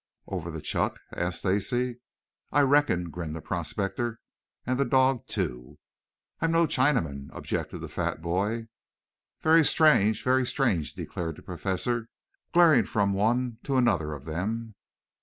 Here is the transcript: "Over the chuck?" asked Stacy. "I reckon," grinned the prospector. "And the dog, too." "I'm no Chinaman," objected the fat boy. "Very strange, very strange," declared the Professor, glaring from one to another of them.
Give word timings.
"Over 0.25 0.49
the 0.49 0.61
chuck?" 0.61 0.99
asked 1.13 1.41
Stacy. 1.41 1.99
"I 2.51 2.61
reckon," 2.61 3.11
grinned 3.11 3.35
the 3.35 3.39
prospector. 3.41 4.19
"And 4.65 4.79
the 4.79 4.83
dog, 4.83 5.27
too." 5.27 5.77
"I'm 6.39 6.51
no 6.51 6.65
Chinaman," 6.65 7.27
objected 7.33 7.81
the 7.81 7.87
fat 7.87 8.19
boy. 8.19 8.65
"Very 9.41 9.63
strange, 9.63 10.23
very 10.23 10.47
strange," 10.47 10.95
declared 10.95 11.35
the 11.35 11.43
Professor, 11.43 12.07
glaring 12.51 12.85
from 12.85 13.13
one 13.13 13.59
to 13.61 13.77
another 13.77 14.13
of 14.13 14.25
them. 14.25 14.73